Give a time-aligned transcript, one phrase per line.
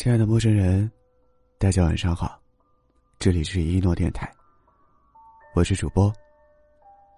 [0.00, 0.88] 亲爱的陌生人，
[1.58, 2.40] 大家晚上好，
[3.18, 4.32] 这里是一诺电台，
[5.56, 6.12] 我是主播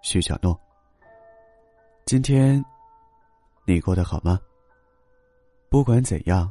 [0.00, 0.58] 徐小诺。
[2.06, 2.64] 今天
[3.66, 4.40] 你过得好吗？
[5.69, 6.51] 不管怎样，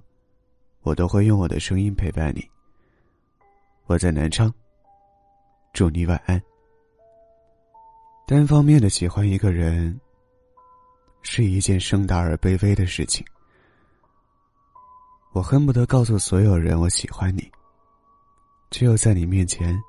[0.81, 2.47] 我都会用我的声音陪伴你。
[3.87, 4.53] 我在南昌，
[5.73, 6.39] 祝你晚安。
[8.27, 9.99] 单方面的喜欢一个人，
[11.23, 13.25] 是一件盛大而卑微的事情。
[15.31, 17.49] 我恨不得告诉所有人我喜欢你，
[18.71, 19.79] 却又在你面前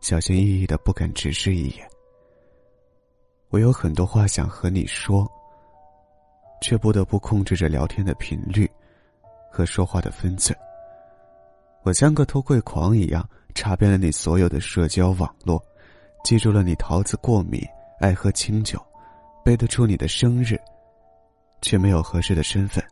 [0.00, 1.88] 小心翼翼的不敢直视一眼。
[3.50, 5.30] 我有很多话想和你说，
[6.60, 8.68] 却不得不控制着聊天的频率
[9.48, 10.58] 和说话的分寸。
[11.84, 15.62] 我像个偷窥狂一样查遍了你所有的社交网络，
[16.24, 17.62] 记住了你桃子过敏、
[18.00, 18.84] 爱喝清酒，
[19.44, 20.58] 背得出你的生日，
[21.60, 22.82] 却没有合适的身份。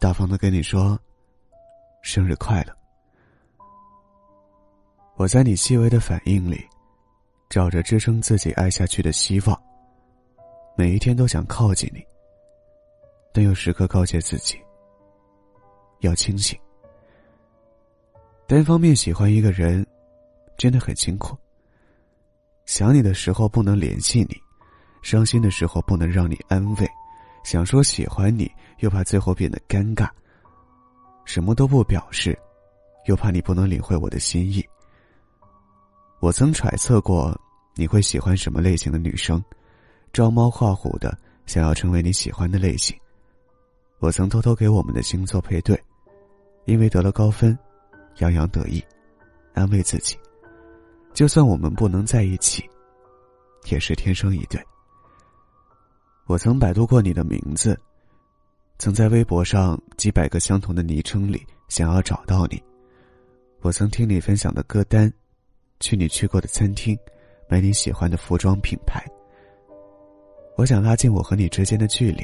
[0.00, 0.96] 大方的跟你说，
[2.02, 2.72] 生日快乐。
[5.16, 6.64] 我在你细微的反应里，
[7.48, 9.60] 找着支撑自己爱下去的希望。
[10.76, 12.00] 每一天都想靠近你，
[13.32, 14.56] 但又时刻告诫自己
[15.98, 16.56] 要清醒。
[18.46, 19.84] 单方面喜欢一个人，
[20.56, 21.36] 真的很辛苦。
[22.66, 24.36] 想你的时候不能联系你，
[25.02, 26.88] 伤心的时候不能让你安慰。
[27.48, 30.06] 想说喜欢你，又怕最后变得尴尬。
[31.24, 32.38] 什么都不表示，
[33.06, 34.62] 又怕你不能领会我的心意。
[36.20, 37.34] 我曾揣测过
[37.74, 39.42] 你会喜欢什么类型的女生，
[40.12, 42.94] 招猫画虎的想要成为你喜欢的类型。
[43.98, 45.82] 我曾偷偷给我们的星座配对，
[46.66, 47.58] 因为得了高分，
[48.18, 48.84] 洋洋得意，
[49.54, 50.18] 安慰自己，
[51.14, 52.62] 就算我们不能在一起，
[53.70, 54.62] 也是天生一对。
[56.28, 57.74] 我曾百度过你的名字，
[58.78, 62.62] 曾在微博上几百个相同的昵称里想要找到你。
[63.62, 65.10] 我曾听你分享的歌单，
[65.80, 66.94] 去你去过的餐厅，
[67.48, 69.02] 买你喜欢的服装品牌。
[70.58, 72.22] 我想拉近我和你之间的距离，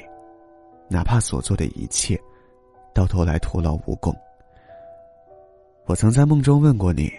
[0.86, 2.20] 哪怕所做的一切，
[2.92, 4.14] 到头来徒劳无功。
[5.86, 7.10] 我曾在梦中问过你，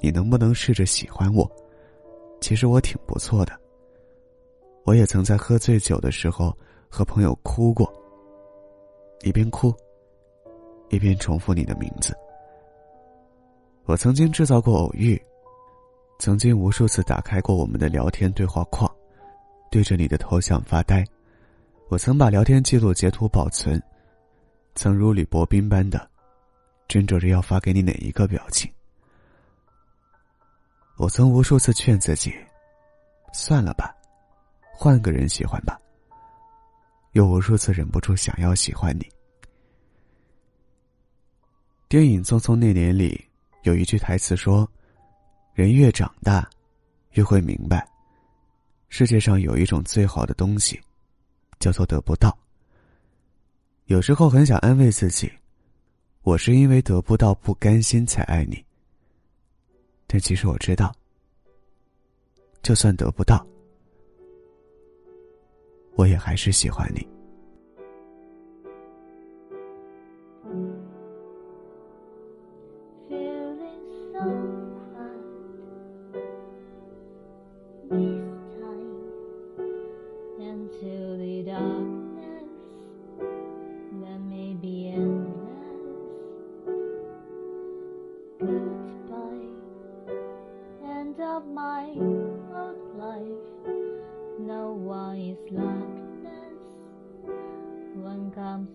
[0.00, 1.48] 你能不能试着喜欢我？
[2.40, 3.56] 其实我挺不错的。
[4.84, 6.56] 我也曾在喝醉酒的时候
[6.88, 7.90] 和朋友哭过，
[9.22, 9.74] 一边哭，
[10.90, 12.14] 一边重复你的名字。
[13.86, 15.20] 我曾经制造过偶遇，
[16.18, 18.90] 曾经无数次打开过我们的聊天对话框，
[19.70, 21.04] 对着你的头像发呆。
[21.88, 23.82] 我曾把聊天记录截图保存，
[24.74, 26.08] 曾如履薄冰般的
[26.88, 28.70] 斟酌着要发给你哪一个表情。
[30.96, 32.32] 我曾无数次劝自己，
[33.32, 33.94] 算了吧。
[34.84, 35.78] 换个人喜欢吧。
[37.12, 39.10] 又无数次忍不住想要喜欢你。
[41.88, 43.18] 电影《匆匆那年》里
[43.62, 44.70] 有一句台词说
[45.54, 46.46] ：“人越长大，
[47.12, 47.88] 越会明白，
[48.90, 50.78] 世界上有一种最好的东西，
[51.58, 52.36] 叫做得不到。”
[53.88, 55.32] 有时候很想安慰自己，
[56.20, 58.62] 我是因为得不到不甘心才爱你。
[60.06, 60.94] 但其实我知道，
[62.60, 63.46] 就算得不到。
[65.96, 67.14] 我也还是喜欢你。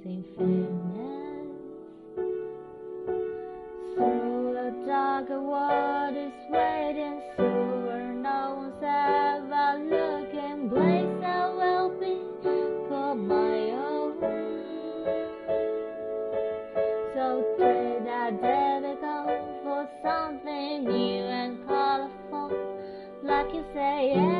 [0.09, 1.49] In fairness.
[3.95, 10.69] Through the darker world is waiting, sewer no one's ever looking.
[10.69, 12.15] Place I will be
[12.87, 14.13] for my own.
[17.13, 22.49] So trade that difficult for something new and colorful.
[23.23, 24.38] Like you say, everything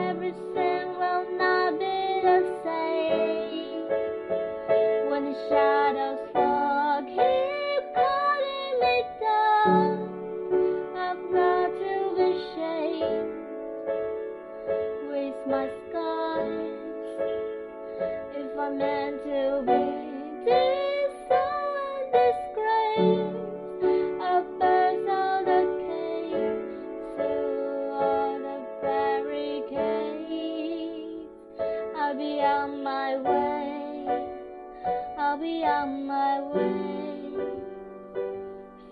[36.07, 37.31] my way.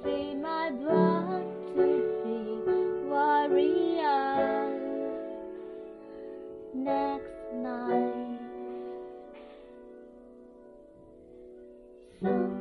[0.04, 1.46] Feed my blood
[1.76, 4.80] to the warrior.
[6.74, 8.40] Next night.
[12.22, 12.57] So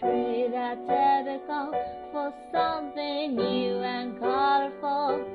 [0.00, 1.72] So trade that typical
[2.12, 5.26] for something new and colorful.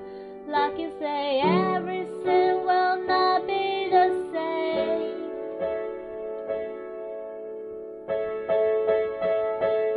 [0.48, 5.30] Like you say, everything will not be the same.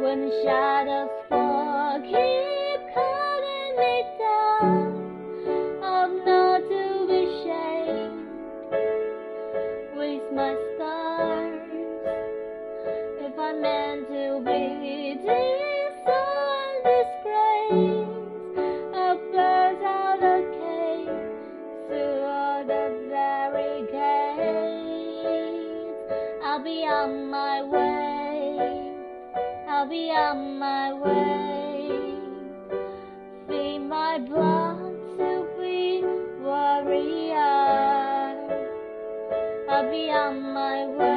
[0.02, 4.86] When the shadows fall, keep calling me down.
[5.82, 8.26] I'm not to be shamed
[9.96, 10.56] with my
[26.66, 28.92] be on my way.
[29.68, 31.86] I'll be on my way.
[33.46, 34.80] Feed my blood
[35.16, 36.02] to be
[36.42, 37.36] warrior.
[39.70, 41.15] I'll be on my way.